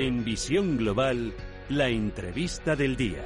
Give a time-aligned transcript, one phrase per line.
[0.00, 1.34] En Visión Global,
[1.68, 3.22] la entrevista del día.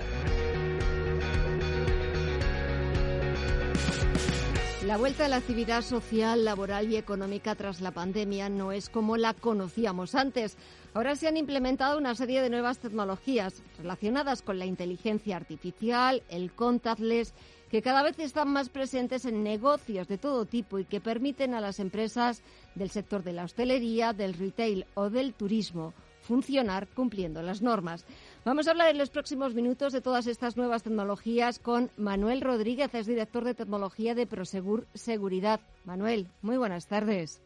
[4.84, 9.16] La vuelta a la actividad social, laboral y económica tras la pandemia no es como
[9.16, 10.56] la conocíamos antes.
[10.94, 16.50] Ahora se han implementado una serie de nuevas tecnologías relacionadas con la inteligencia artificial, el
[16.52, 17.34] contactless,
[17.70, 21.60] que cada vez están más presentes en negocios de todo tipo y que permiten a
[21.60, 22.42] las empresas
[22.74, 28.04] del sector de la hostelería, del retail o del turismo funcionar cumpliendo las normas.
[28.44, 32.94] Vamos a hablar en los próximos minutos de todas estas nuevas tecnologías con Manuel Rodríguez,
[32.94, 35.60] es director de tecnología de Prosegur Seguridad.
[35.84, 37.40] Manuel, muy buenas tardes.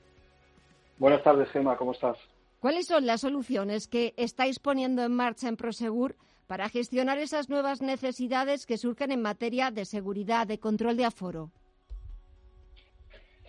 [0.98, 2.16] Buenas tardes, Gemma, ¿cómo estás?
[2.60, 6.16] ¿Cuáles son las soluciones que estáis poniendo en marcha en Prosegur
[6.48, 11.50] para gestionar esas nuevas necesidades que surgen en materia de seguridad, de control de aforo?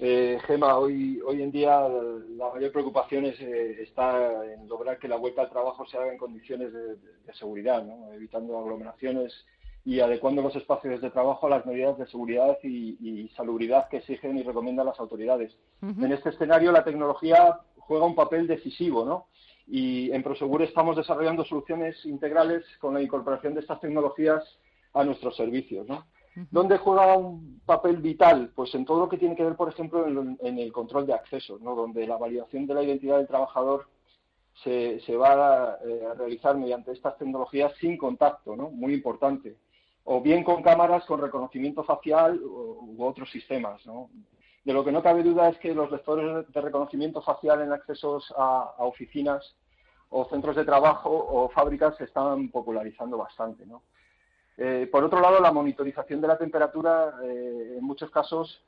[0.02, 1.86] Eh, Gema, hoy, hoy en día
[2.38, 6.14] la mayor preocupación es, eh, está en lograr que la vuelta al trabajo se haga
[6.14, 6.98] en condiciones de,
[7.34, 9.46] seguridad, evitando aglomeraciones
[9.84, 14.38] y adecuando los espacios de trabajo a las medidas de seguridad y, salubridad que exigen
[14.38, 15.56] y recomiendan las autoridades.
[15.82, 19.28] En este escenario la tecnología juega un papel decisivo, ¿no?
[19.68, 24.44] Y en Prosegur estamos desarrollando soluciones integrales con la incorporación de estas tecnologías
[24.94, 26.06] a nuestros servicios, ¿no?
[26.52, 28.52] ¿Dónde juega un papel vital?
[28.56, 31.58] Pues en todo lo que tiene que ver, por ejemplo, en, el control de acceso,
[31.60, 31.76] ¿no?
[31.76, 33.88] donde la validación de la identidad del trabajador
[34.64, 38.70] se, va eh, a, realizar mediante estas tecnologías sin contacto, ¿no?
[38.70, 39.58] muy importante,
[40.04, 43.86] o bien con cámaras con reconocimiento facial u, otros sistemas.
[43.86, 44.10] ¿no?
[44.64, 48.32] De lo que no cabe duda es que los lectores de reconocimiento facial en accesos
[48.38, 49.56] a, a oficinas
[50.10, 53.66] o centros de trabajo o fábricas se están popularizando bastante.
[53.66, 53.84] ¿no?
[54.62, 58.62] Eh, por otro lado, la monitorización de la temperatura, eh, en muchos casos,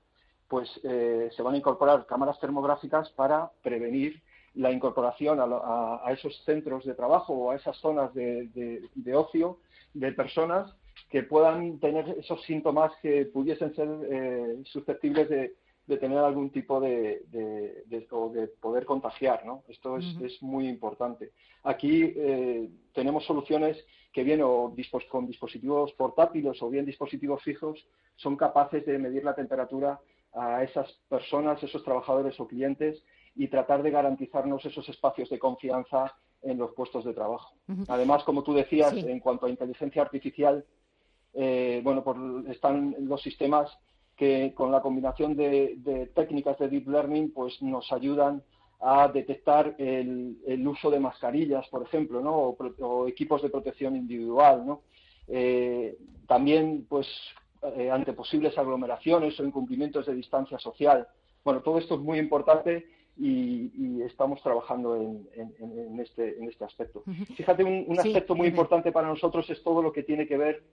[0.48, 4.22] pues eh, se van a incorporar cámaras termográficas para prevenir
[4.56, 8.82] la incorporación a, esos centros de trabajo o a esas zonas de,
[9.14, 9.60] ocio
[9.94, 10.74] de personas
[11.10, 13.88] que puedan tener esos síntomas que pudiesen ser
[14.66, 15.56] susceptibles de,
[15.88, 17.24] tener algún tipo de,
[18.12, 19.64] o de poder contagiar, ¿no?
[19.68, 21.32] Esto es, muy importante.
[21.64, 22.14] Aquí
[22.94, 23.78] tenemos soluciones
[24.12, 24.74] que bien o
[25.10, 30.00] con dispositivos portátiles o bien dispositivos fijos son capaces de medir la temperatura
[30.34, 33.04] a esas personas, esos trabajadores o clientes
[33.36, 37.54] y tratar de garantizarnos esos espacios de confianza en los puestos de trabajo.
[37.88, 40.66] Además, como tú decías, en cuanto a inteligencia artificial,
[41.34, 42.18] eh, bueno, pues
[42.50, 43.72] están los sistemas
[44.22, 48.44] que con la combinación de, de, técnicas de deep learning, pues nos ayudan
[48.80, 50.38] a detectar el,
[50.68, 52.36] uso de mascarillas, por ejemplo, ¿no?
[52.36, 54.64] o, equipos de protección individual.
[54.64, 54.82] ¿no?
[55.28, 57.08] Eh, también, pues,
[57.76, 61.08] eh, ante posibles aglomeraciones o incumplimientos de distancia social.
[61.44, 62.86] Bueno, todo esto es muy importante
[63.18, 67.04] y, estamos trabajando en, este, en este aspecto.
[67.36, 70.64] Fíjate, un, aspecto muy importante para nosotros es todo lo que tiene que ver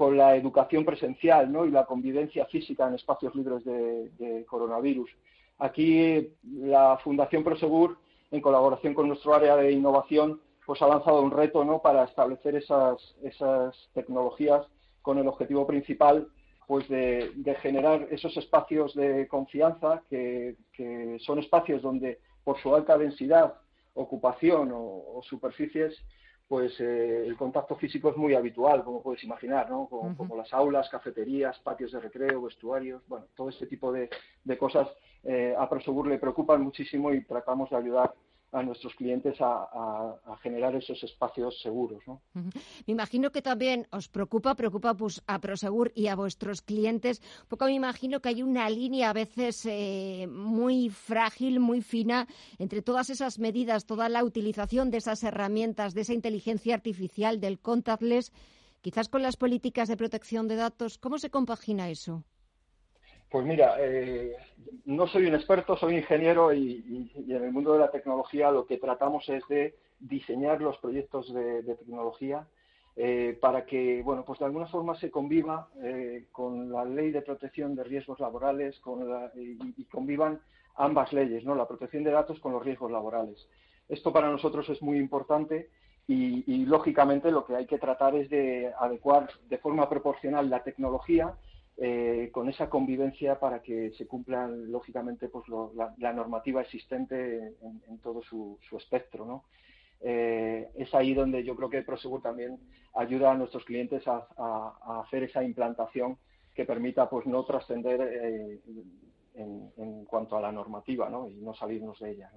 [0.00, 1.66] con la educación presencial ¿no?
[1.66, 5.10] y la convivencia física en espacios libres de coronavirus.
[5.58, 7.98] Aquí la Fundación Prosegur,
[8.30, 11.82] en colaboración con nuestro área de innovación, pues ha lanzado un reto ¿no?
[11.82, 14.66] para establecer esas, esas tecnologías
[15.02, 16.28] con el objetivo principal
[16.66, 20.56] pues de, generar esos espacios de confianza que,
[21.18, 23.52] son espacios donde por su alta densidad,
[23.92, 25.94] ocupación o superficies
[26.50, 29.86] pues eh, el contacto físico es muy habitual, como puedes imaginar, ¿no?
[29.86, 34.10] Como, las aulas, cafeterías, patios de recreo, vestuarios, bueno, todo este tipo de,
[34.58, 34.88] cosas
[35.22, 38.12] eh, a Prosegur le preocupan muchísimo y tratamos de ayudar
[38.52, 42.02] a nuestros clientes a, generar esos espacios seguros.
[42.06, 42.22] ¿no?
[42.34, 47.66] Me imagino que también os preocupa, preocupa pues, a Prosegur y a vuestros clientes, porque
[47.66, 52.26] me imagino que hay una línea a veces eh, muy frágil, muy fina,
[52.58, 57.60] entre todas esas medidas, toda la utilización de esas herramientas, de esa inteligencia artificial, del
[57.60, 58.32] contactless,
[58.80, 60.98] quizás con las políticas de protección de datos.
[60.98, 62.24] ¿Cómo se compagina eso?
[63.30, 64.36] Pues mira, eh,
[64.86, 68.76] no soy un experto, soy ingeniero y, en el mundo de la tecnología lo que
[68.76, 72.48] tratamos es de diseñar los proyectos de, tecnología
[72.96, 77.22] eh, para que, bueno, pues de alguna forma se conviva eh, con la ley de
[77.22, 78.80] protección de riesgos laborales
[79.36, 80.40] y, convivan
[80.74, 81.54] ambas leyes, ¿no?
[81.54, 83.46] La protección de datos con los riesgos laborales.
[83.88, 85.70] Esto para nosotros es muy importante
[86.08, 90.64] y, y lógicamente lo que hay que tratar es de adecuar de forma proporcional la
[90.64, 91.36] tecnología
[91.76, 97.54] eh, con esa convivencia para que se cumpla lógicamente pues la, normativa existente
[97.88, 99.44] en, todo su, espectro ¿no?
[100.02, 102.58] Eh, es ahí donde yo creo que Prosegur también
[102.94, 106.18] ayuda a nuestros clientes a, hacer esa implantación
[106.54, 108.60] que permita pues no trascender eh,
[109.34, 111.28] en, cuanto a la normativa ¿no?
[111.28, 112.30] y no salirnos de ella.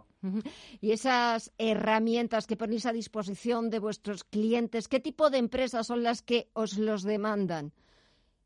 [0.80, 6.04] Y esas herramientas que ponéis a disposición de vuestros clientes, ¿qué tipo de empresas son
[6.04, 7.74] las que os los demandan?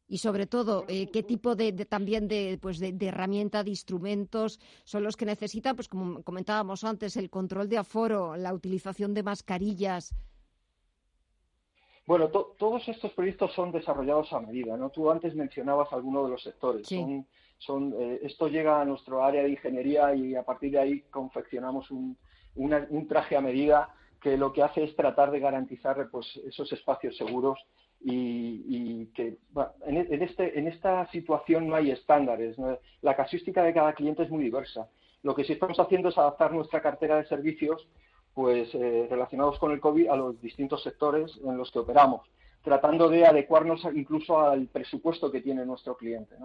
[0.09, 5.03] Y sobre todo, eh, ¿qué tipo de, también de, pues de, herramienta, de instrumentos son
[5.03, 5.75] los que necesitan?
[5.75, 10.15] Pues como comentábamos antes, el control de aforo, la utilización de mascarillas.
[12.05, 14.89] Bueno, todos estos proyectos son desarrollados a medida, ¿no?
[14.91, 16.87] Tú antes mencionabas algunos de los sectores.
[17.57, 21.91] Son, eh, esto llega a nuestro área de ingeniería y a partir de ahí confeccionamos
[21.91, 22.15] un,
[22.55, 27.15] un traje a medida que lo que hace es tratar de garantizar pues, esos espacios
[27.17, 27.59] seguros
[27.99, 29.37] y, que
[29.85, 32.55] en, este, en esta situación no hay estándares.
[33.01, 34.87] La casuística de cada cliente es muy diversa.
[35.23, 37.87] Lo que sí estamos haciendo es adaptar nuestra cartera de servicios
[38.33, 42.21] pues eh, relacionados con el COVID a los distintos sectores en los que operamos,
[42.63, 46.35] tratando de adecuarnos incluso al presupuesto que tiene nuestro cliente.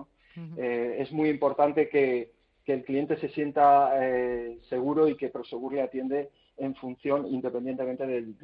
[0.57, 2.33] Eh, es muy importante que,
[2.67, 8.39] el cliente se sienta eh, seguro y que Prosegur le atiende en función independientemente del,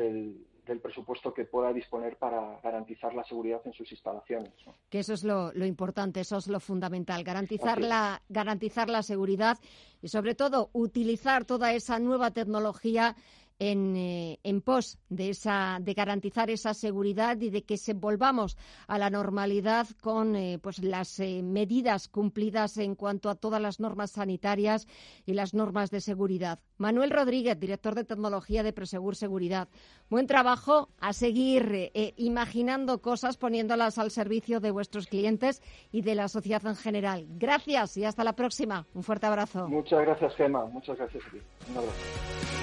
[0.69, 4.53] del presupuesto que pueda disponer para garantizar la seguridad en sus instalaciones.
[4.89, 9.59] Que eso es lo, importante, eso es lo fundamental, garantizar la, garantizar la seguridad
[10.03, 13.17] y sobre todo utilizar toda esa nueva tecnología
[13.59, 18.57] en, eh, en, pos de, esa, de garantizar esa seguridad y de que se volvamos
[18.87, 23.81] a la normalidad con eh, pues las eh, medidas cumplidas en cuanto a todas las
[23.81, 24.87] normas sanitarias
[25.27, 26.61] y las normas de seguridad.
[26.77, 29.69] Manuel Rodríguez, director de tecnología de Presegur Seguridad.
[30.09, 35.61] Buen trabajo a seguir imaginando cosas, poniéndolas al servicio de vuestros clientes
[35.91, 37.27] y de la sociedad en general.
[37.31, 38.87] Gracias y hasta la próxima.
[38.95, 39.69] Un fuerte abrazo.
[39.69, 40.65] Muchas gracias, Gemma.
[40.67, 41.39] Muchas gracias a ti.
[41.71, 42.58] Un abrazo.